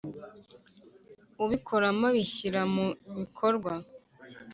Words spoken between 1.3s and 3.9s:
Ubikoramo abishyira mu bikorwa.